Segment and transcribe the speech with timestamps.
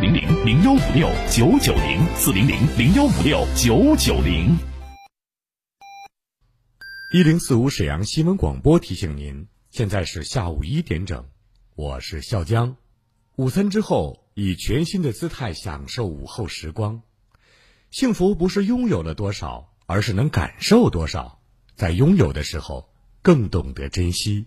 [0.00, 4.56] 零零零幺五六九九零四零零零幺五六九九零。
[7.12, 11.26] 一零四五沈阳新闻广播提醒您，现在是下午一点整，
[11.76, 12.76] 我是笑江。
[13.36, 17.02] 午餐之后，以全新的姿态享受午后时光。
[17.90, 21.40] 幸福不是拥有了多少，而是能感受多少。
[21.76, 22.88] 在拥有的时候，
[23.20, 24.46] 更懂得珍惜。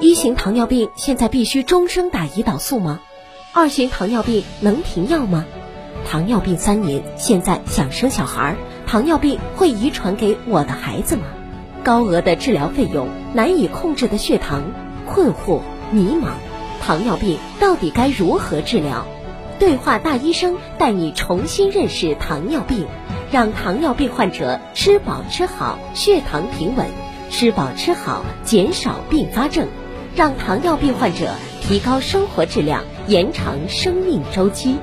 [0.00, 3.02] 一型糖尿病现在必须终生打胰岛素吗？
[3.56, 5.44] 二型糖尿病能停药吗？
[6.04, 11.22] 糖尿病三年，现在想生小孩，糖尿病会遗传给我的孩子吗？
[11.84, 14.64] 高额的治疗费用，难以控制的血糖，
[15.06, 15.60] 困惑
[15.92, 16.30] 迷茫，
[16.82, 19.06] 糖尿病到底该如何治疗？
[19.60, 22.88] 对话大医生带你重新认识糖尿病，
[23.30, 26.86] 让糖尿病患者吃饱吃好，血糖平稳；
[27.30, 29.68] 吃饱吃好，减少并发症。
[30.14, 34.76] 让糖尿病患者提高生活质量，延长生命周期。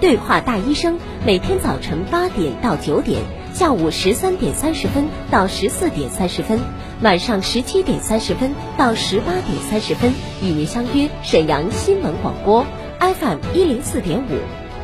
[0.00, 3.22] 对话大医生，每天早晨八点到九点，
[3.54, 6.60] 下午十三点三十分到十四点三十分，
[7.00, 12.66] 晚上十七点三十分到十八点三十分，与您相约沈阳新闻广播
[13.00, 14.34] FM 一零四点五，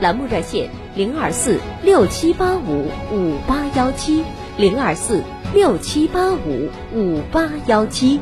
[0.00, 4.24] 栏目热线零二四六七八五五八幺七
[4.56, 5.22] 零二四
[5.52, 8.20] 六七八五五八幺七。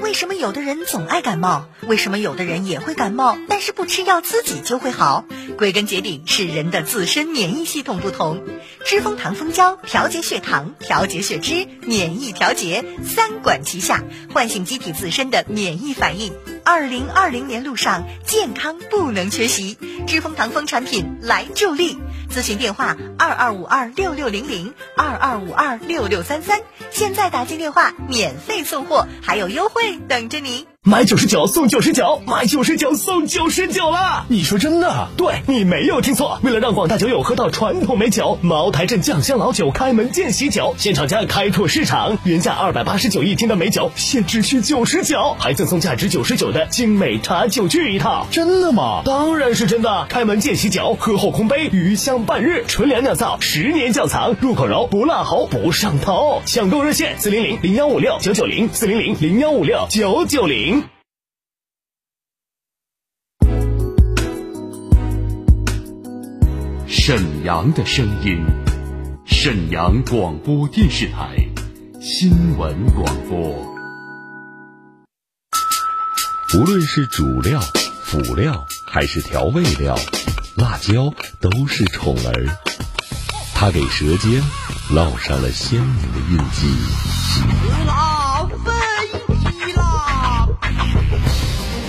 [0.00, 1.68] 为什么有的人总爱感冒？
[1.86, 5.24] 为什么有的人也会感冒，但是不吃药自己就会好？
[5.58, 8.42] 归根结底是人的自身免疫系统不同。
[8.84, 16.32] 知蜂糖蜂胶调节血糖、调节血脂、免疫调节三管齐下，唤醒机体自身的免疫反应。
[16.64, 19.76] 二零二零年路上，健康不能缺席，
[20.06, 21.98] 知蜂糖蜂产品来助力。
[22.30, 26.60] 咨询电话：二二五二六六零零二二五二六六三三。
[26.90, 30.66] 现在打进电话，免费送货，还有优惠等着您。
[30.90, 34.24] 买九十九送九十九，买九十九送九十九啦！
[34.26, 35.06] 你说真的？
[35.16, 36.40] 对你没有听错。
[36.42, 48.26] 为了让广大酒友喝到传统美酒，茅台镇酱香老酒开门见喜酒，现厂家开拓市场，原价二百八十九一听的美酒，现只需九十九，还赠送价值九十九的精美茶酒具一套。
[48.32, 49.02] 真的吗？
[49.04, 50.06] 当然是真的。
[50.08, 56.42] 开门见喜酒，喝后空杯，余香半日，纯粮酿造，十年窖藏，入口柔，不辣喉，不上头。
[56.46, 60.79] 抢购热线：四零零零幺五六九九零，四零零零幺五六九九零。
[67.02, 68.44] 沈阳的声音，
[69.24, 71.34] 沈阳广播电视台
[71.98, 73.38] 新闻广播。
[76.54, 77.58] 无论是主料、
[78.04, 79.98] 辅料还是调味料，
[80.58, 82.58] 辣椒都是宠儿，
[83.54, 84.42] 它给舌尖
[84.90, 86.68] 烙上了鲜明的印记。
[87.86, 88.70] 辣飞
[89.38, 90.46] 起啦！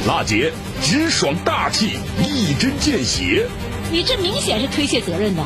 [0.07, 3.49] 辣姐直爽大气，一针见血。
[3.91, 5.43] 你这明显是推卸责任的。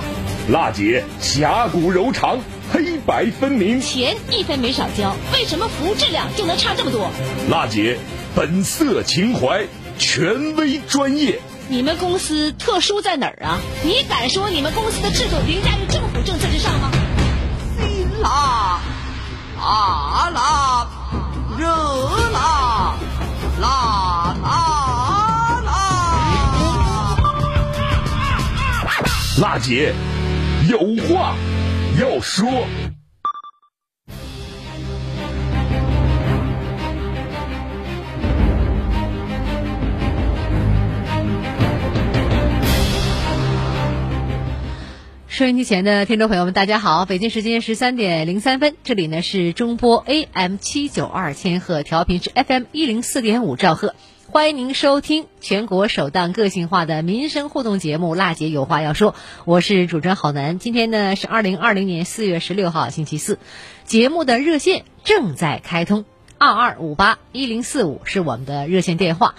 [0.49, 2.37] 辣姐侠骨柔肠，
[2.71, 3.81] 黑白分明。
[3.81, 7.09] 钱一分没少交，为什么服务质量就能差这么多？
[7.49, 7.97] 辣姐
[8.35, 9.65] 本色情怀，
[9.97, 11.39] 权威专业。
[11.67, 13.57] 你们公司特殊在哪儿啊？
[13.83, 16.91] 你敢说你们公司的制度凌驾于政府政策之上吗？
[18.21, 18.79] 辣，
[19.57, 20.87] 辣辣，
[21.57, 21.67] 热
[22.31, 22.95] 辣，
[23.59, 23.67] 辣辣
[29.41, 29.93] 辣姐
[30.69, 31.35] 有话
[31.99, 32.47] 要说。
[45.27, 47.05] 收音机前的听众朋友们，大家好！
[47.05, 53.95] 北京时间十三点零三分，这里呢是中波 AM 七九二千赫，调频是 FM 一零四点五兆赫，
[54.35, 59.13] 欢迎您收听全国首档个性化的民生互动节目《辣姐有话要说》，
[59.45, 60.59] 我是主持人郝楠。
[60.59, 63.39] 今天呢是二零二零年四月十六号星期四，
[63.85, 66.03] 节目的热线正在开通，
[66.37, 69.35] 二二五八一零四五是我们的热线电话。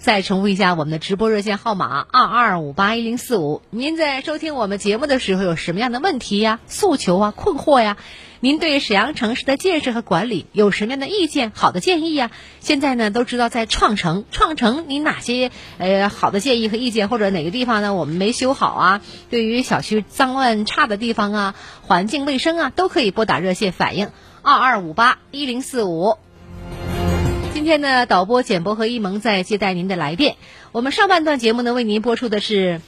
[0.00, 3.60] 再重复一下我们的直播热线号码二二五八一零四五。
[3.68, 7.98] 您在收听我们节目的时候有什么样的问题呀、诉求啊、困惑呀？
[8.40, 12.30] 您对沈阳城市的建设和管理有什么样的意见、好的建议呀？
[12.60, 19.02] 现在呢都知道在创城，创城你哪些呃好的建议和意见，或者哪个地方呢我们没修好啊？
[19.28, 24.08] 对于小区脏乱差的地方啊，环境卫生啊，都可以拨打热线反映
[24.40, 26.16] 二二五八一零四五。
[27.70, 30.34] 今天呢，导播简博和一萌在接待您的来电。
[30.72, 32.80] 我们上半段节目呢，为您播出的是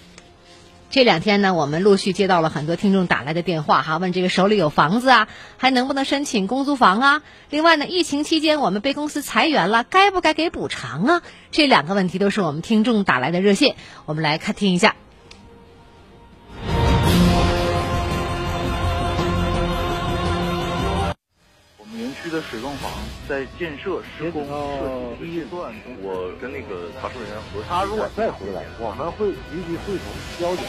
[0.91, 7.23] 这两天呢，我们陆续接到了很多听众打来的电话，哈，问这个手里有房子啊，还能不能申请公租房啊？
[7.49, 11.23] 另外呢，疫情期间我们被公司裁员了，该不该给补偿啊？
[11.53, 14.97] 这两个问题都是我们听众打来的热线，我们来看听一下。
[22.23, 22.89] 区的水泵房
[23.29, 30.07] 在建设施工设计阶段，我跟那个查收人员核他如果再回来，我们会立即会同
[30.39, 30.65] 交警。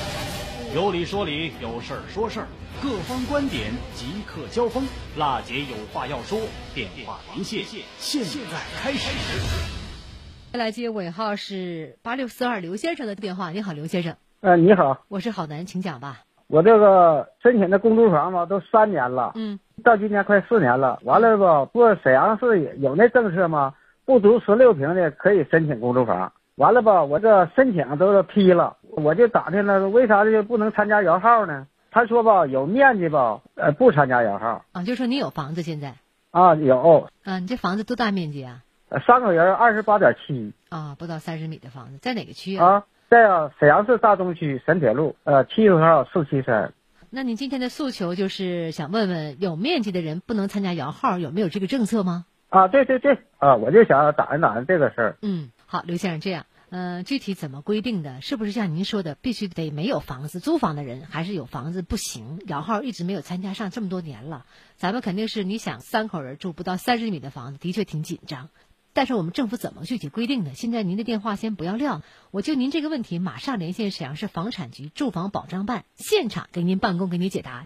[0.73, 2.47] 有理说理，有事儿说事儿，
[2.81, 4.83] 各方观点即刻交锋。
[5.15, 6.39] 辣姐有话要说，
[6.73, 7.63] 电话连线，
[7.99, 10.57] 现在开始。
[10.57, 13.51] 来接尾号是八六四二刘先生的电话。
[13.51, 14.15] 你好，刘先生。
[14.41, 16.21] 呃，你好，我是郝楠，请讲吧。
[16.47, 20.99] 我这个申请的公租房吧，都三年了，嗯，到今年快四年了。
[21.03, 23.73] 完了吧，不，沈阳市有那政策吗？
[24.05, 26.33] 不足十六平的可以申请公租房。
[26.55, 31.65] 完了吧，我这申请都是批了，我就打听了，为啥就不能参加摇号呢？
[31.89, 35.95] 他说吧，有面积吧，呃，不参加摇号啊，就说你有房子现在
[36.31, 38.61] 啊，有啊，你这房子多大面积啊？
[38.89, 42.83] 呃三口人，二十八点七啊，不到三十米的房子，在哪个区啊？
[43.09, 46.73] 在啊，沈阳市大东区沈铁路呃七十号四七三。
[47.15, 52.25] 那您今天的诉求就是想问问，有面积的人不能参加摇号，有没有这个政策吗？
[52.49, 55.17] 啊，对对对，啊，我就想打听打听这个事儿。
[55.21, 58.19] 嗯，好，刘先生，这样，嗯、具体怎么规定的？
[58.21, 62.41] 是不是像您说的，必须得没有房子租房的人，还是有房子不行？
[62.47, 68.49] 摇号一直没有参加上这么多年了，咱们肯定是你想三口人住不到三十米的房子，的确挺紧张。
[68.93, 70.53] 但是我们政府怎么具体规定的？
[70.53, 72.01] 现在您的电话先不要撂，
[72.31, 77.65] 我就您这个问题马上连线沈阳市房产局住房保障办，现场给您办公，给您解答。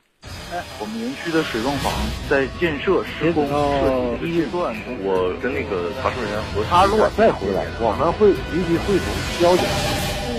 [0.80, 1.94] 我们园区的水泵房
[2.30, 9.08] 在建设施工设计阶段，我跟那个查收人员核他如果再回来，我们会立即会同
[9.42, 9.66] 交警。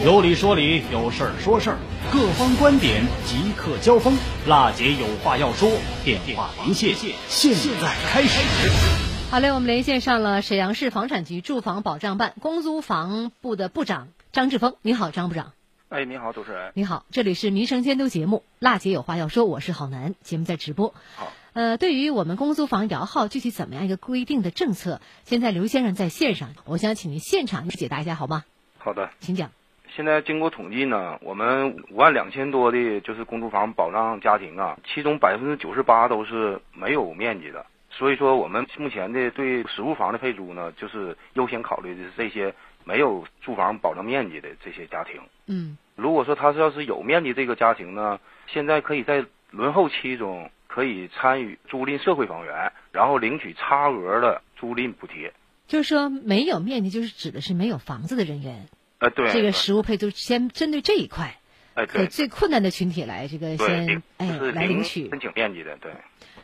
[0.04, 1.78] 有理说理，有事儿说事儿，
[2.10, 4.16] 各方观点即刻交锋。
[4.46, 5.70] 辣姐有话要说，
[6.04, 6.94] 电话连线，
[7.28, 9.07] 现在开始。
[9.30, 14.76] 好嘞，我们连线上了沈阳市房产局住房保障办公租房部的部长张志峰。
[14.80, 15.52] 你好，张部长。
[15.90, 16.72] 哎，你好，主持人。
[16.74, 20.94] 你好，这里是民生监督节目《辣姐有话要说》，我是郝楠，节目在直播。
[21.14, 21.30] 好。
[21.52, 28.44] 呃，对于我们公租房摇号具体怎么样一个规定的政策，现在刘先生在线上，我想请您现场解答一下，好吗？
[28.78, 29.50] 好的，请讲。
[29.94, 37.66] 现在经过统计呢，我们五万两千多的就是公租房保障家庭啊，其中百分之九十八都是没有面积的。
[37.98, 42.54] 所以说，我们目前的对实物房的配租呢，就是优先考虑的是这些
[42.84, 45.20] 没有住房保障面积的这些家庭。
[45.46, 55.32] 嗯，如果说他是要是有面积这个家庭呢，现在可以在轮候期中可以参与租赁社会房源，然后领取差额的租赁补贴。
[55.66, 58.68] 就是说，没有面积，就是指的是没有房子的人员。
[59.00, 61.36] 呃，对，这个实物配租先针对这一块，
[61.74, 65.92] 哎，对，最困难的群体来这个先哎来领取申请面积的，对。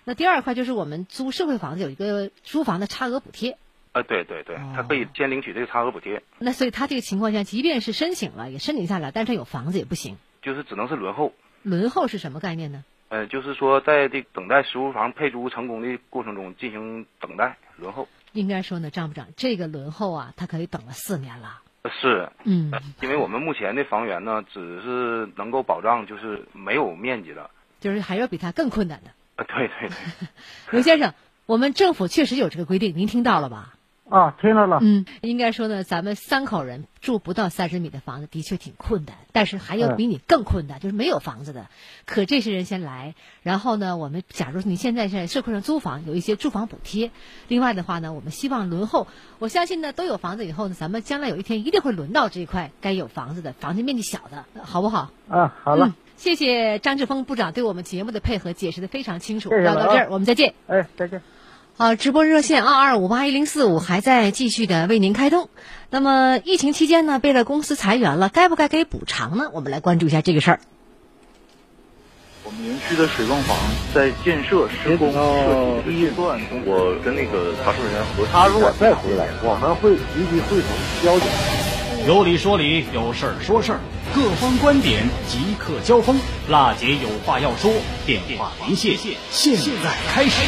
[0.05, 3.57] 那第二块就是我们租社会房子有一个租房的差额补贴。
[3.93, 6.23] 啊，对对对，他可以先领取这个差额补贴。
[6.39, 10.17] 那所以他这个情况下，即便是申请了，也申请下来，但是他有房子也不行。
[10.43, 11.33] 就是只能是轮候。
[11.63, 12.85] 轮候是什么概念呢？
[13.09, 18.09] 呃，就是说在这等待实物房配租成功的过程中进行等待轮候。
[18.33, 21.61] 应该说呢，张部长，这个轮候啊，他可以等了四年了。
[22.01, 27.49] 是，嗯，因为我们目前的房源呢，只是能够保障就是没有面积的，
[27.79, 29.11] 就是还有比他更困难的。
[29.37, 29.97] 啊，对对对，
[30.71, 31.15] 刘先生，
[31.47, 33.75] 我们政府确实有这个规定，您听到了吧？
[34.11, 34.79] 啊，听到了。
[34.83, 39.17] 嗯，应该说呢，咱们三口人住不到三十米的房子，的确挺困难。
[39.33, 41.69] 但是还有比你更困难，就是没有房子的。
[42.05, 47.11] 可这些人先来，然后呢，我们假如你现在在社会上租房，有一些住房补贴。
[47.49, 49.09] 另外的话呢，我们希望轮候。
[49.39, 55.11] 我相信呢，都有房子以后呢，咱们将来有一天一定会轮到这一块该有房子的，房子面积小的，好不好？
[55.31, 55.87] 啊，好了。
[55.87, 59.51] 嗯谢谢张志峰部长对我们节目的配合，解释的非常清楚。
[59.51, 60.55] 聊到这儿，我们再见。
[60.67, 61.21] 哎，再见。
[61.77, 65.49] 好，直播热线二二五八一零四五还在继续的为您开通。
[65.91, 69.51] 那么疫情期间呢，被了公司裁员了，该不该给补偿呢？
[69.53, 70.61] 我们来关注一下这个事儿。
[72.45, 73.57] 我们园区的水泵房
[73.93, 80.69] 在建设施工设计阶段，我跟那个查收人员核他如果再回来，我们会立即会同
[81.03, 81.29] 交警。
[82.07, 83.81] 有理说理，有事儿说事儿，
[84.15, 86.21] 各方观点即刻交锋。
[86.51, 87.73] 辣姐有话要说，
[88.05, 88.95] 电话连线，
[89.31, 90.43] 现在开始。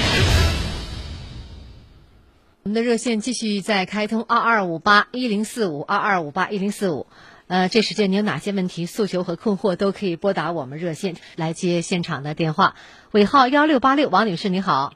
[2.62, 7.06] 我们的热线继续在开通，二二五八一零四五，二二五八一零四五。
[7.46, 12.74] 呃，这时间您有哪些问题、诉求和困惑，都可以拨打我们热线来接现场的电话。
[13.12, 14.92] 尾号幺六八六，王女士你好。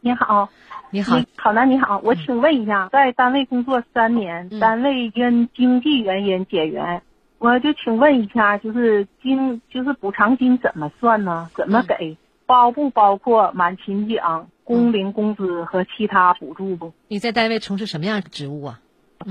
[0.00, 0.48] 你好，
[0.94, 7.00] 你好，好男你好，我请问一下，在单位工作三年，单位因经济原因解员，
[7.38, 11.48] 我就请问一下，就是经就是补偿金怎么算呢？
[11.56, 12.18] 怎么给？
[12.44, 16.92] 包不包括满勤奖、工龄工资和其他补助不？
[17.08, 18.80] 你在单位从事什么样的职务啊？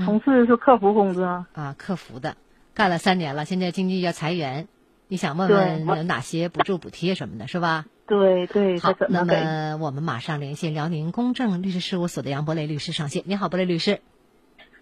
[0.04, 1.46] 从事是客服工作。
[1.52, 2.34] 啊，客服的，
[2.74, 4.66] 干了三年了，现在经济要裁员，
[5.06, 7.84] 你想问问有哪些补助补贴什么的，是吧？
[8.12, 8.78] 对对。
[8.78, 13.22] 好，那么我们马上连线辽宁公正律师事务所的杨博雷律师上线。
[13.24, 14.02] 你好，博雷律师。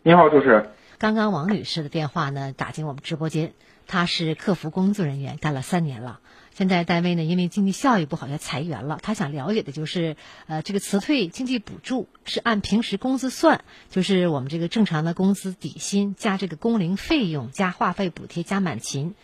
[0.03, 0.71] 你好，主持人。
[0.99, 3.53] 刚刚王女士的电话呢打进我们直播间，
[3.87, 6.19] 她是客服工作人员，干了三年了。
[6.53, 10.17] 现在单位呢因为经济效益不好要裁员了，她想了解的就是，
[10.49, 19.15] 呃，这个辞退经济补助是按平时工资算，就是我们这个正常的工资底薪加这个工龄费用加话费补贴加满勤，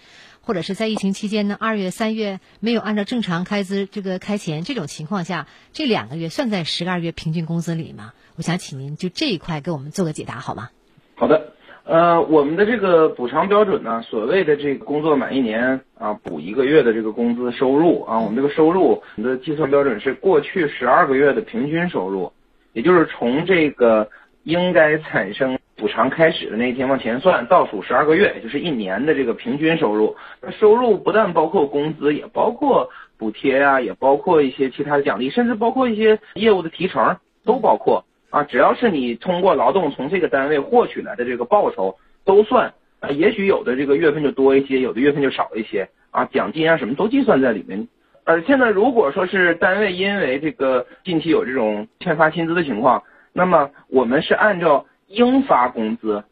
[0.46, 8.12] 或者是在疫情期间呢二月三月没有按照正常开支这个开钱这种情况下，这两个月算在十二月平均工资里吗？
[8.36, 10.70] 我想请您就这一块给我们做个解答好吗？
[11.16, 11.52] 好的。
[11.82, 22.32] 呃，我们的这个补偿标准呢，所谓的这个工作满一年啊，补一个月的这个工资收入啊，我们这个收入的计算标准是过去十二个月的平均收入，
[22.72, 24.10] 也就是从这个
[24.46, 30.14] 应该产生补偿开始的那一天往前算，倒数十二个月，也就是一年的这个平均收入。
[30.40, 32.88] 那收入不但包括工资，也包括
[33.18, 38.04] 补贴啊，也包括一些其他的奖励，甚至包括一些业务的提成，都包括。
[38.30, 47.88] 啊，只要是你通过劳动从这个单位获取来的这个报酬都算啊，也许有的这个月份就多一些，有的月份就少一些啊，奖金啊什么都计算在里面。
[48.22, 53.02] 而且呢，如果说是单位因为这个近期有这种欠发薪资的情况，
[53.36, 56.24] 那么我们是按照应发工资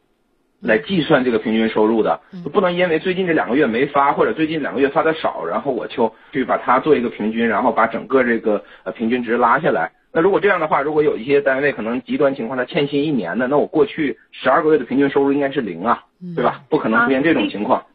[0.59, 2.19] 来计算这个平均收入的，
[2.51, 9.91] 不能因为最近这两个月没发或者最近两个月发的少，然后我就去把它做一个平均，然后把整个这个呃平均值拉下来。
[10.11, 16.03] 那如果这样的话，如果有一些单位可能极端情况，他欠薪一年的，那我过去十二个月的平均收入应该是零啊，
[16.35, 16.61] 对吧？
[16.69, 17.85] 不可能出现这种情况。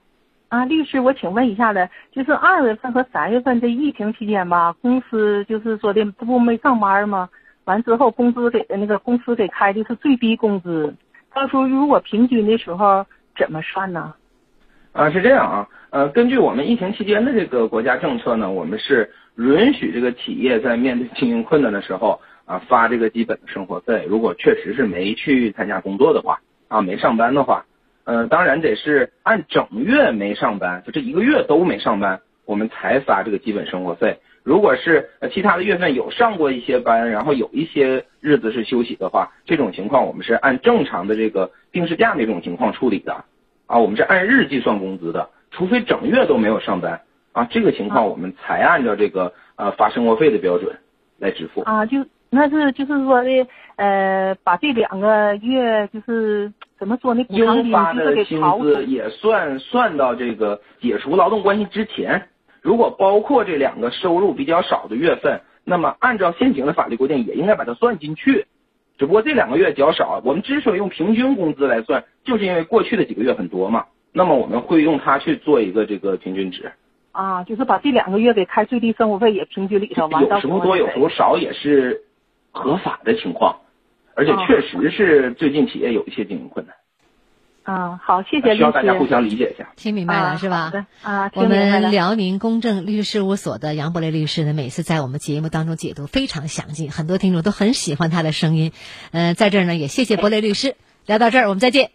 [0.48, 7.28] 啊，律师，我请问一下呢，就是二月份和三月份这疫情期间吧，公司就是说的不没上班吗？
[7.70, 10.94] 完之后工资给那个公司给开的是最低工资，
[11.34, 14.14] 到时候如果平均的时候怎么算呢？
[14.92, 19.10] 啊，是这样啊，呃，根据我们疫情期间的这个国家政策呢，我们是。
[19.36, 24.04] 允许这个企业在面对经营困难的时候啊发这个基本的生活费。
[24.06, 27.64] 如果确实是没去参加工作的话啊没上班的话，
[28.04, 34.18] 呃当然得是按整月没上班，就这一个月都没上班，我们才发这个基本生活费。
[34.42, 43.24] 如果是呃其他的月份有上过一些班，然后有一些日子是休息的话，这种情况我们是按正常的这个定时假那种情况处理的
[43.66, 47.00] 啊，我们是按日计算工资的，除非整月都没有上班。
[47.32, 50.76] 啊，这个情况我们才按照这个呃发生活费的标准
[51.18, 57.24] 来支付啊，就那是就是说的呃，把这两个月就是怎么说呢？
[57.28, 62.29] 应发的薪资也算算到这个解除劳动关系之前。
[62.62, 68.46] 如果包括这两个收入比较少的月份，那么按照现行的法律规定，也应该把它算进去。
[68.98, 73.86] 只不过这两个月较少，我们之所以用平均工资来算，就是因为过去的几个月很多嘛。
[74.12, 76.72] 那么我们会用它去做一个这个平均值。
[77.12, 82.02] 啊，就是把这两个月给开最低生活费也平均里头，完有时候多有时候少也是
[82.52, 83.56] 合法的情况，
[84.14, 86.74] 而且确实是最近企业有一些经营困难。
[87.70, 89.68] 啊，好，谢谢需要大家互相理解一下。
[89.76, 90.72] 听明白了是吧？
[91.02, 98.72] 啊，我们辽宁公正律师事务所的杨博雷律师呢，每次在我们节目当中解读非常详尽，很多听众都很喜欢他的声音。
[99.12, 100.74] 嗯，在这儿呢也谢谢博雷律师。
[101.06, 101.92] 聊到这儿，我们再见。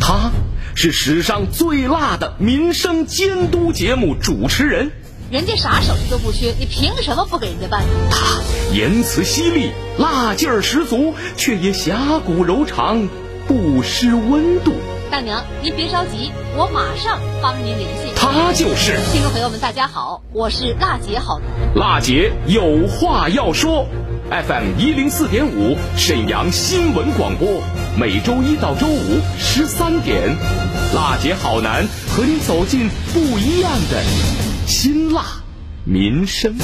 [0.00, 0.30] 他。
[0.74, 4.92] 是史上最辣的民生监督节目主持人，
[5.28, 7.82] 人家啥手续都不缺，你凭什么不给人家办？
[8.12, 8.40] 他
[8.72, 13.08] 言辞犀利，辣劲儿十足，却也侠骨柔肠，
[13.48, 14.74] 不失温度。
[15.10, 18.12] 大娘，您别着急，我马上帮您联系。
[18.14, 21.48] 他就是听众朋友们，大家好，我是辣姐好男。
[21.74, 23.86] 辣姐有话要说。
[24.30, 27.62] FM 一零四点五，沈阳新闻广播，
[27.98, 30.36] 每周一到周五十三点，
[30.94, 34.02] 辣姐好男和你走进不一样的
[34.66, 35.24] 辛辣
[35.86, 36.54] 民生。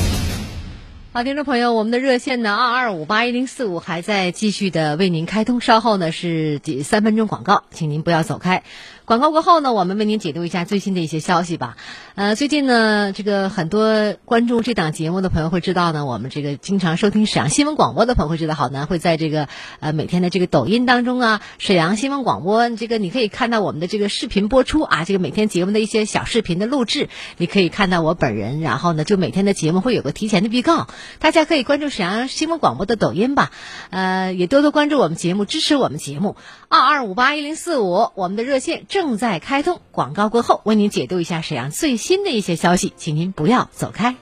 [1.17, 8.65] 好，听众朋友，我们的热线呢，二二五八一零四五还在继续的为您开通，稍后呢是三分钟广告，请您不要走开。
[9.07, 11.77] 广告过后呢，我们为您解读一下最新的一些消息吧。
[12.15, 19.47] 呃，最近呢，这个很多关注这档节目的朋友会知道呢，我们这个经常收听沈阳新闻广播的朋友会知道，好呢，会在这个
[19.81, 30.87] 呃每天的这个抖音当中啊，沈阳新闻广播这个你可以看到我们的这个视频播出啊，这个每天节目的一些小视频的录制，你可以看到我本人，然后呢，就每天的节目会有个提前的预告，
[31.19, 33.51] 大家可以关注沈阳新闻广播的抖音吧，
[33.91, 36.37] 呃，也多多关注我们节目，支持我们节目。
[36.71, 38.87] 二二五八一零四五，我们的热线。
[38.95, 39.81] 正在开通。
[39.91, 44.15] 广告过后，为您解读一下沈阳最新的一些消息，请您不要走开。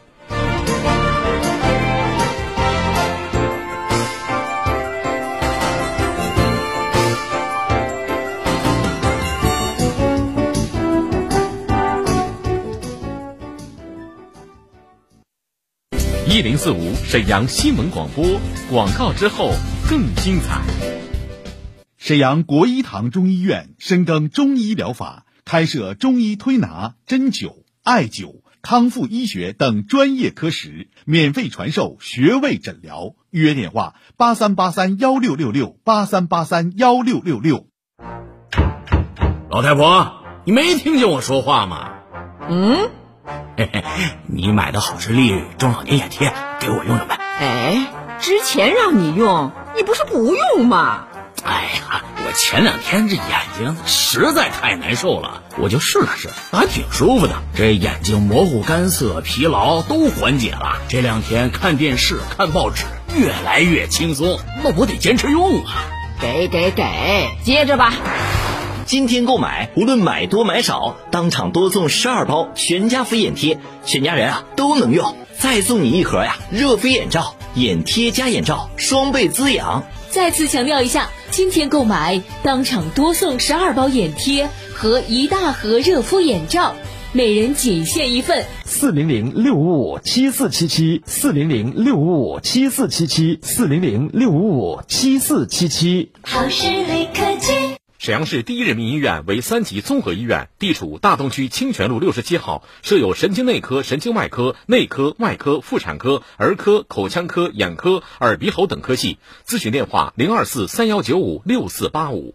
[16.27, 18.25] 一零四五沈阳新闻广播
[18.71, 19.51] 广告之后
[19.87, 21.02] 更精彩。
[22.05, 33.15] 沈阳国医堂中医院深耕中医疗法，开设中医推拿、针灸、艾灸、康复医学等专业科室，免费传授穴位诊疗。
[33.31, 37.69] 预约电话：八三八三幺六六六八三八三幺六六六。
[39.49, 41.93] 老太婆，你没听见我说话吗？
[42.49, 42.91] 嗯。
[43.57, 43.85] 嘿嘿，
[44.27, 47.17] 你买的好视力中老年眼贴给我用用呗。
[47.39, 47.87] 哎，
[48.19, 51.07] 之前让你用，你不是不用吗？
[51.45, 53.25] 哎呀，我前两天这眼
[53.59, 57.35] 睛实在太难受了，我就试了试，还挺舒服的。
[57.57, 60.79] 这眼睛模糊、干涩、疲劳都缓解了。
[60.89, 62.85] 这两天看电视、看报纸，
[63.17, 64.39] 越来越轻松。
[64.63, 65.85] 那我得坚持用啊！
[66.21, 66.85] 给给给，
[67.45, 67.93] 接着吧。
[68.87, 75.17] 今天购买，无论买多买少，当场多送十二包全家福眼贴，全家人啊都能用。
[75.39, 79.85] 再送你一盒呀热敷眼罩，眼贴加眼罩，双倍滋养。
[80.13, 86.77] 再次强调一下，今天购买当场多送十二包眼贴和一大盒热敷眼罩，
[87.15, 88.45] 每人仅限一份。
[88.67, 96.13] 四零零六五五七四七七，四零零六五五七四七七，四零零六五五七四七七。
[96.21, 97.82] 好视力科技。
[98.03, 109.19] 沈阳市第一人民医院为三级综合医院，地处大东区清泉路六十七号，设有神经内科、神经外科、内科、外科、妇产科、儿科、口腔科、眼科、耳鼻喉等科系。
[109.47, 112.35] 咨询电话：零二四三幺九五六四八五。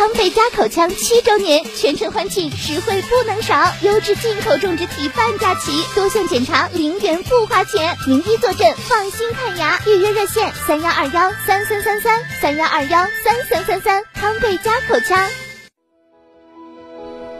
[0.00, 9.78] 康贝佳口腔七周年，全程欢庆，实惠不能少，优质进口种植体半价起，多项检查零元不花钱，名医坐镇，放心看牙。
[9.86, 14.02] 预约热线：三幺二幺三三三三三幺二幺三三三三。
[14.14, 15.22] 康贝佳口腔。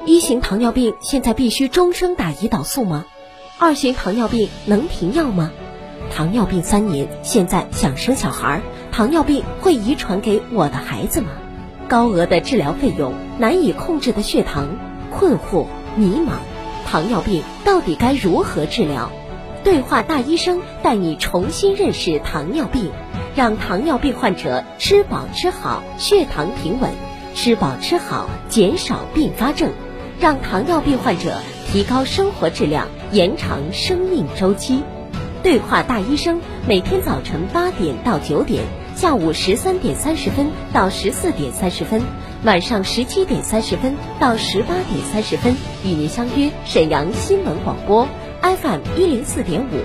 [0.04, 3.06] 一型糖尿病现在必须终生打胰岛素吗？
[3.58, 5.50] 二型糖尿病能停药吗？
[6.14, 8.60] 糖尿病三年，现在想生小孩，
[8.92, 11.30] 糖尿病会遗传给我的孩子吗？
[11.90, 14.68] 高额的治疗费用，难以控制的血糖，
[15.10, 16.34] 困惑迷茫，
[16.86, 19.10] 糖尿病到底该如何治疗？
[19.64, 22.92] 对话大医生带你重新认识糖尿病，
[23.34, 26.90] 让糖尿病患者吃饱吃好，血糖平稳；
[27.34, 29.72] 吃饱吃好，减少并发症，
[30.20, 31.38] 让糖尿病患者
[31.72, 34.84] 提高生活质量，延长生命周期。
[35.42, 38.62] 对话大医生，每天早晨八点到九点。
[38.96, 42.02] 下午十三点三十分到十四点三十分，
[42.44, 48.06] 晚上十七点三十分到十八点三十分，与您相约沈阳新闻广播
[48.42, 49.76] FM 一零四点五，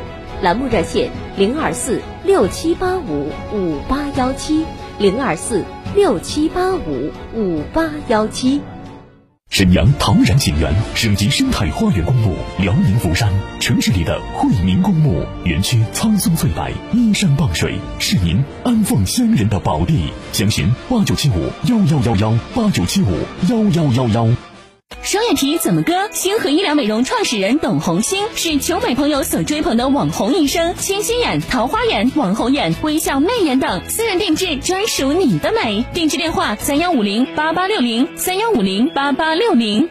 [0.41, 4.65] 栏目热线零二四六七八五五八幺七
[4.99, 5.63] 零二四
[5.95, 8.61] 六七八五五八幺七。
[9.55, 20.11] 沈阳陶然景园省级生态花园公墓辽宁福山，城市里的惠民公墓，园区苍松翠柏，依山傍水，是您安放先人的宝地。
[20.33, 23.07] 详询八九七五幺幺幺幺八九七五
[23.47, 24.34] 幺幺幺幺。
[25.25, 26.07] 双眼皮怎么割？
[26.11, 35.83] 星河医疗美容创始人董红星是求美朋友所追捧的网红医生，清新眼、桃花眼、网红眼、微笑媚眼等，私人定制，专属你的美。
[35.95, 39.89] 定制电话：三幺五零八八六零三幺五零八八六零。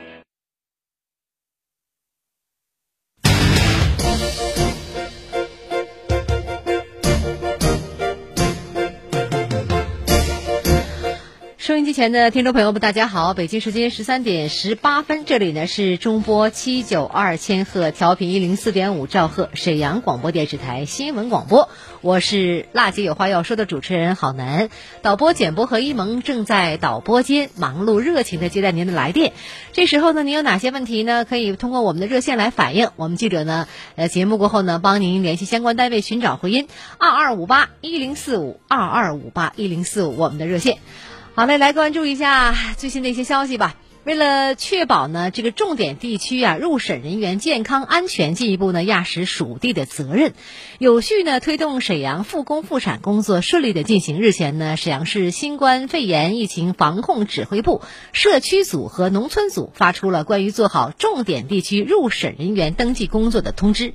[11.65, 13.33] 收音机前的听众朋友们，大家好！
[13.33, 21.71] 北京时间十三点十八分，这里呢是中波七九二千赫调频一零四点五兆赫沈阳广播电视台新闻广播，
[22.03, 24.69] 我是辣姐有话要说的主持人郝楠，
[25.01, 29.33] 导播简播和一萌正在导播间忙碌热情的接待您的来电。
[29.73, 31.25] 这时候呢，您有哪些问题呢？
[31.25, 32.91] 可以通过我们的热线来反映。
[32.97, 40.77] 我们记者呢，呃，节目过后呢，帮您联系相关单位寻找回音，二二五八一零四五二二五八一零四五，我们的热线。
[41.37, 43.75] 好嘞，来关注一下最新的一些消息吧。
[44.05, 50.35] 为了确保呢这个重点地区啊入审人员健康安全，进一步呢压实属地的责任，
[50.79, 54.21] 有序呢推动沈阳复工复产工作顺利的进行。
[54.21, 63.95] 日前呢，沈阳市新冠肺炎疫情防控指挥部社区组和农村组发出了关于做好重点地区入审人员登记工作的通知，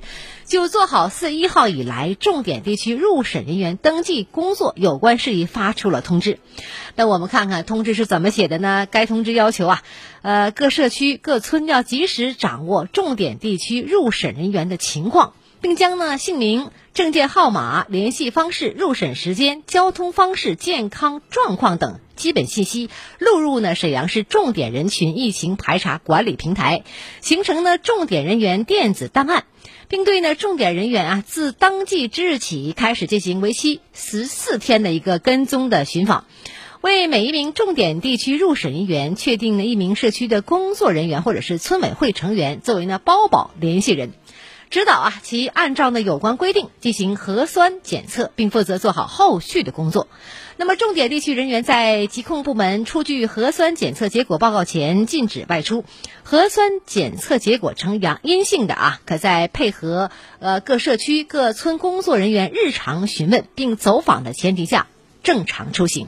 [0.50, 6.40] 就做好四一号以来重点地区入审人员登记工作有关事宜发出了通知。
[6.96, 8.88] 那我们看看通知是怎么写的呢？
[8.90, 9.82] 该通知要求啊。
[10.22, 26.82] 呃，各社区各村要及时掌握重点地区入审人员的情况，并将呢姓名、证件号码、联系方式、入审时间、交通方式、健康状况等基本信息录入呢沈阳市重点人群疫情排查管理平台，
[27.20, 29.44] 形成呢重点人员电子档案，
[29.90, 36.26] 并对呢重点人员啊自当即之日起开始进行为期十四天的一个跟踪的寻访。
[36.80, 44.12] 为每一名重点地区入审人员确定了一名社区的工作人员或者是村委会成员作为呢包保联系人，
[44.70, 50.06] 指导啊其按照呢有关规定进行核酸检测，并负责做好后续的工作。
[50.56, 55.84] 那么重点地区人员在疾控部门出具核酸检测结果报告前禁止外出，
[56.22, 64.86] 核酸检测结果呈阳阴性的啊，可在配合呃各社区各村工作人员日常询问并走访的前提下
[65.22, 66.06] 正常出行。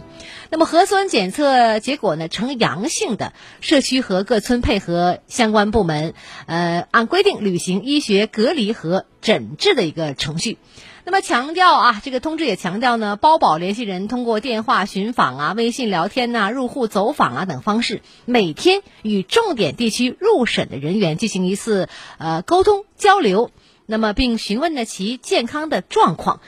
[0.51, 6.15] 那么核酸检测结果呢呈阳性的，社区和各村配合相关部门，
[6.47, 10.59] 呃，按规定履行医学隔离和诊治的一个程序。
[11.05, 23.51] 那么强调啊，这个通知也强调呢，包保联系人通过电话寻访啊、微信聊天呐、入户走访啊等方式，每天与重点地区入审的人员进行一次呃沟通交流，
[23.87, 26.41] 那么并询问呢其健康的状况。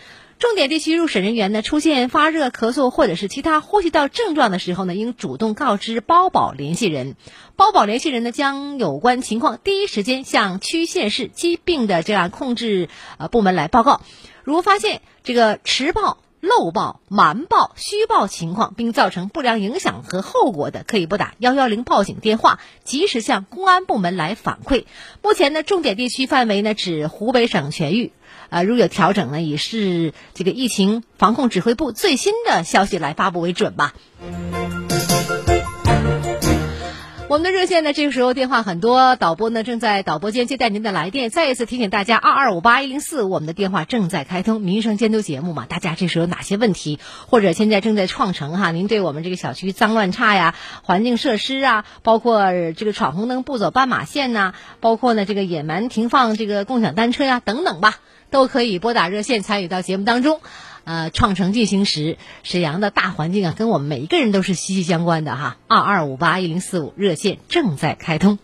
[0.45, 7.17] 重点地区入审人员呢，出现发热、咳嗽或者是其他呼吸道症状的时候呢，应主动告知包保联系人。
[7.57, 14.03] 包保联系人呢，将有关情况第一时间向区县市疾病的这样控制呃部门来报告。
[14.43, 24.85] 如发现这个迟报、漏报、瞒报、虚报情况，并造成不良影响和后果的，可以拨打幺幺零报警电话，及时向公安部门来反馈。
[25.23, 28.13] 目前呢，重点地区范围呢，指湖北省全域。
[28.51, 33.95] 啊，如有调整呢，也是这个疫情防控指挥部最新的消息来发布为准吧。
[37.35, 41.31] 我们的热线呢，这个时候电话很多，导播呢正在导播间接待您的来电。
[41.31, 44.61] 再一次提醒大家，二二五八一零四，我们的电话正在开通。
[44.61, 48.71] 民生监督节目嘛，大家这时候有哪些问题，或者现在正在创城哈？
[48.71, 57.97] 您对我们这个小区脏乱差呀、环境设施啊，包括这个闯红灯不走斑马线呐，包括呢这个野蛮停放这个共享单车呀等等吧。
[58.31, 60.41] 都可以拨打热线参与到节目当中，
[60.85, 65.57] 呃，创城进行时，沈阳的大环境啊，跟我们每一个人都是息息相关的哈。
[65.67, 68.39] 二二五八一零四五热线正在开通。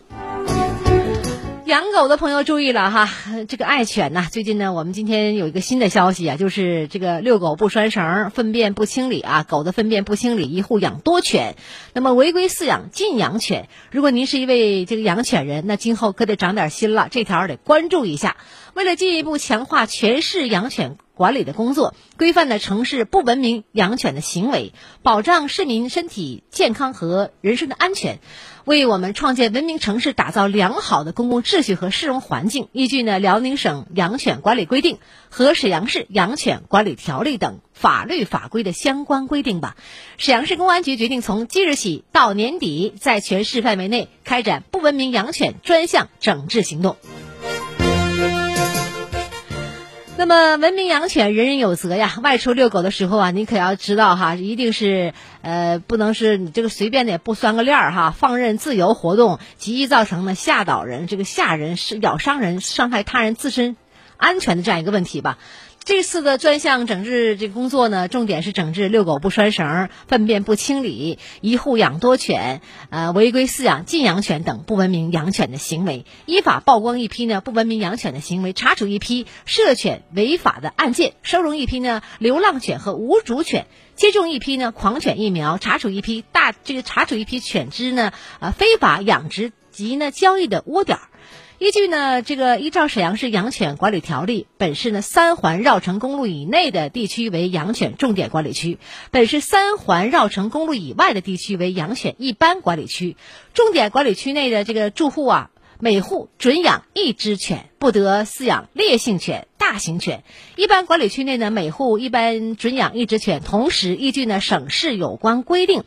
[1.65, 3.09] 养狗的朋友注意了哈，
[3.47, 11.55] 这个爱犬呐，最近呢，我们今天有一个新的消息啊，就是这个遛狗不拴绳、粪便不清理啊，狗的粪便不清理，一户养多犬，
[11.93, 13.69] 那么违规饲养禁养犬。
[13.89, 18.35] 如果您是一位这个养犬人，那今后可得长点心了，这条得关注一下。
[18.73, 28.19] 为了进一步强化全市养犬管理的工作，规范的城市不文明养犬的行为，保障市民身体健康和人身的安全。
[28.63, 39.75] 为我们创建文明城市打造良好的公共秩序和市容环境，依据呢辽宁省养犬管理规定和沈阳市养犬管理条例等法律法规的相关规定吧，
[40.17, 46.97] 沈阳市公安局决定从即日起到年底，在全市范围内开展不文明养犬专项整治行动。
[50.21, 52.19] 那么，文明养犬，人人有责呀。
[52.21, 63.75] 外出遛狗的时候啊，你可要知道哈，一定是呃，不能是你这个随便的也不拴个链儿哈，放任自由活动，极易造成呢吓倒人、这个吓人、是咬伤人、伤害他人自身
[64.15, 65.39] 安全的这样一个问题吧。
[65.83, 83.65] 这次的专项整治这个工作呢，重点是整治遛狗不拴绳、粪便不清理、一户养多犬、呃违规饲养禁养犬等不文明养犬的行为，依法曝光一批呢不文明养犬的行为，查处一批涉犬违法的案件，收容一批呢流浪犬和无主犬，
[83.95, 91.09] 接种一批呢狂犬疫苗，查处一批大这个查处一批犬只呢呃非法养殖及呢交易的窝点儿。
[91.61, 98.79] 依据呢，这个依照沈阳市养犬管理条例，本市呢三环绕城公路以内的地区为养犬重点管理区，
[99.11, 103.15] 本市三环绕城公路以外的地区为养犬一般管理区。
[103.53, 110.23] 重点管理区内的这个住户啊，每户准养一只犬，不得饲养烈性犬、大型犬。
[110.55, 115.83] 一般管理区内呢，每户一般准养一只犬，同时依据呢省市有关规定。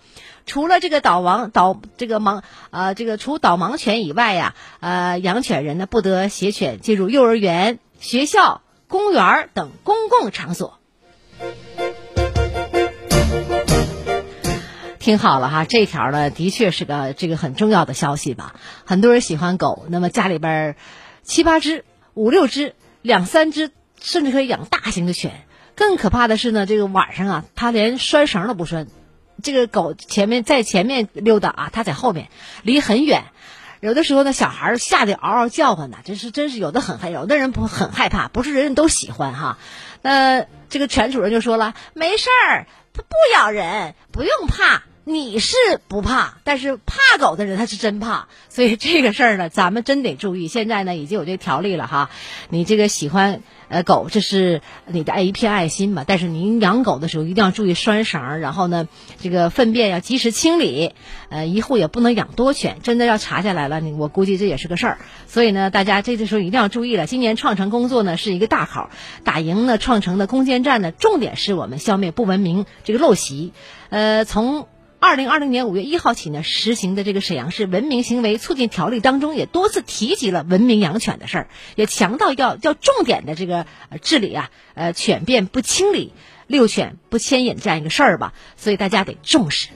[0.46, 10.78] 除了这个导盲导这个盲呃这个除导盲犬以外呀，呃养犬人呢不得携犬进入幼儿园、学校、公园等公共场所。
[14.98, 18.54] 听好了哈，这条呢的确是个这个很重要的消息吧。
[18.86, 20.76] 很多人喜欢狗，那么家里边
[21.22, 25.42] 七八只、五六只、两三只，甚至可以养大型的犬。
[25.74, 28.86] 更可怕的是呢，这个晚上啊，他连拴绳都不拴。
[29.42, 32.28] 这个狗前面在前面溜达啊，它在后面，
[32.62, 33.24] 离很远。
[33.80, 39.58] 有的时候呢，小孩吓得嗷嗷叫唤呢，这是真是有的很害，有的人不很害怕，不是人人都喜欢哈。
[40.00, 44.84] 那这个犬主人就说了，没事儿，它不咬人，不用怕。
[45.06, 45.54] 你是
[45.86, 50.48] 不怕，但是怕狗的人他是真怕，所以这个事儿呢，咱们真得注意。
[50.48, 52.08] 现在呢，已经有这条例了哈，
[52.48, 53.42] 你这个喜欢
[53.74, 56.04] 呃狗，这是你的爱一片爱心嘛。
[56.06, 58.86] 但是您养狗的时候一定要注意拴绳，然后呢，
[59.20, 60.94] 这个粪便要及时清理。
[61.28, 64.98] 呃，一户也不能养多犬，真的要查下来了，你我估计这也是个事儿。
[65.26, 67.06] 所以呢，大家这个时候一定要注意了。
[67.08, 68.90] 今年创城工作呢是一个大考，
[69.24, 73.52] 打赢呢创城的攻坚战呢，重点是我们消灭不文明这个陋习。
[73.88, 74.68] 呃，从
[75.04, 83.66] 二零二零年五月一号起呢，实行的这个沈阳市文明行为促进条例当中，也多次提及了文明养犬的事儿，也强调要要重点的这个
[84.00, 86.14] 治理啊，呃，犬便不清理、
[86.46, 89.68] 遛犬不牵引这样一个事儿吧，所以大家得重视。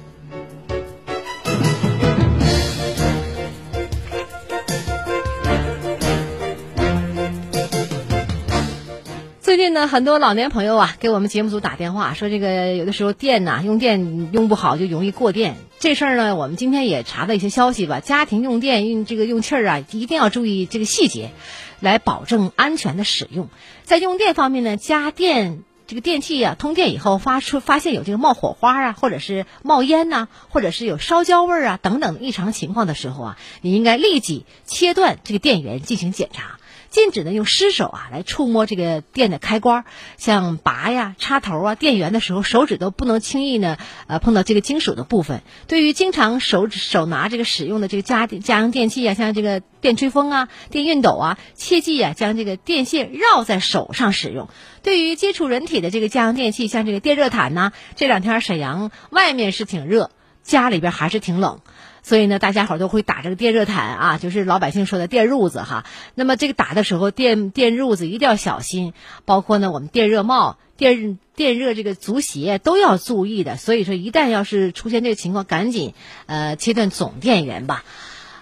[9.59, 15.57] 最近呢，很多老年朋友啊，给我们节目组打电话说，这个有的时候电呐，用电用不好就容易过电。
[15.81, 17.99] 这事儿呢，我们今天也查了一些消息吧。
[17.99, 21.33] 家庭用电用这个用气儿啊，一定要注意这个细节，
[21.81, 23.49] 来保证安全的使用。
[23.83, 36.61] 在用电方面呢，家电这个电器啊，通电以后发出发现有这个冒火花啊，或者是冒烟呐，或者是有烧焦味儿啊等等异常情况的时候啊，你应该立即切断这个电源进行检查。
[36.91, 39.85] 禁止呢用湿手啊来触摸这个电的开关，
[40.17, 45.43] 像拔呀、插头啊、电源的时候，手指都不能轻易呢呃碰到这个金属的部分。
[45.67, 54.49] 对于经常手手拿这个使用的这个家家用电器啊，像这个电吹风啊、电熨斗啊，切记啊将这个电线绕在手上使用。
[54.83, 60.11] 对于接触人体的这个家用电器，像这个电热毯呐，这两天沈阳外面是挺热，
[60.43, 61.61] 家里边还是挺冷。
[62.09, 65.85] 所以呢，大家伙都会打这个电热毯啊，就是老百姓说的电褥子哈。
[66.15, 68.95] 那么这个打的时候，电电褥子一定要小心，
[69.27, 73.59] 包括呢我们电热帽、电电热这个足鞋都要注意的。
[73.59, 75.93] 所以说，一旦要是出现这个情况，赶紧
[76.25, 77.85] 呃切断总电源吧。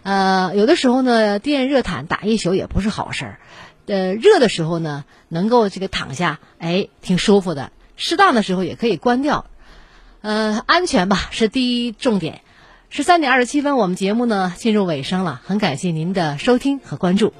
[0.04, 3.40] 呃，有的时候呢，电热毯打一宿也不是好事儿。
[3.86, 7.72] 呃，热的时候呢，能够这个躺下，哎，挺舒服的。
[7.96, 9.46] 适当的时候也可以关掉。
[10.20, 12.42] 呃，安全吧是第一重点。
[12.96, 17.34] 十三点二十七分，我们节目呢进入尾声了，很感谢您的收听和关注。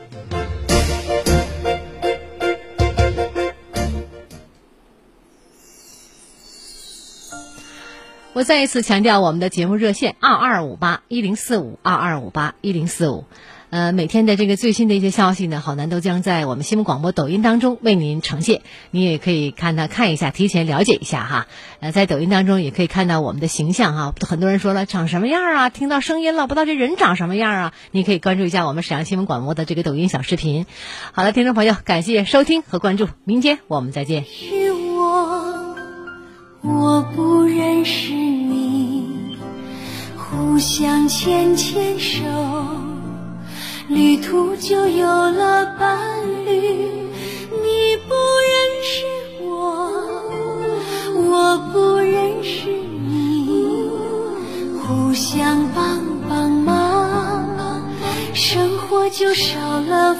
[8.35, 13.25] 我再一次强调，我们的节目热线二二五八一零四五二二五八一零四五。
[13.77, 18.63] 呃，每天的这个最新的一些消息呢，好男都将在我们新闻广播抖音当中为您呈现。
[18.91, 21.47] 你也可以看它看一下，提前了解一下哈。
[21.81, 24.15] 呃，在抖音当中也可以看到我们的形象哈。
[24.27, 25.69] 很多人说了，长什么样啊？
[25.69, 27.75] 听到声音了，不知道这人长什么样啊？
[27.91, 30.65] 你可以关注一下我们沈阳新闻广播的这个抖音小视频。
[31.13, 34.25] 好了，听众朋友，感谢收听和关注，明天我们再见。
[34.25, 35.77] 是我，
[36.63, 39.37] 我不认识你，
[40.17, 42.23] 互相牵牵手。
[43.89, 45.97] 旅途就有了伴
[46.45, 49.05] 侣，你不认识
[49.41, 49.93] 我，
[51.15, 53.89] 我不认识你，
[54.83, 57.81] 互相帮帮忙，
[58.35, 60.17] 生活就少了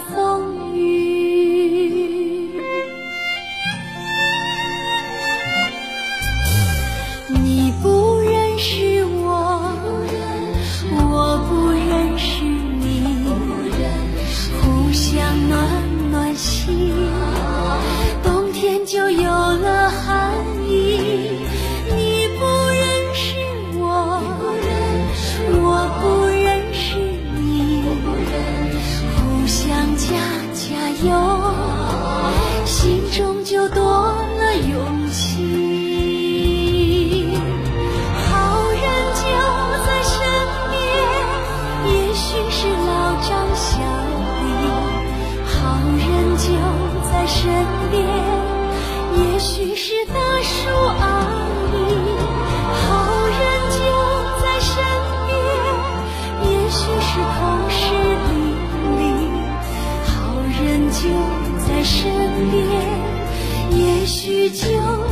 [64.27, 64.67] 许就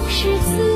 [0.08, 0.73] 是此。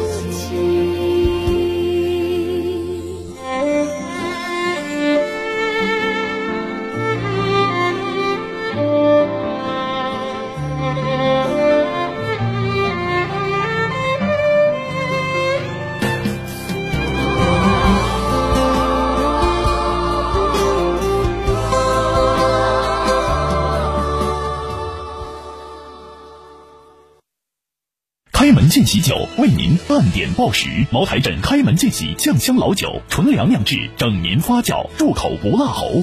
[29.08, 30.68] 酒为您半点报时。
[30.90, 36.02] 茅台镇开门见喜酱香老酒，纯粮酿制，整年发酵，入口不辣喉。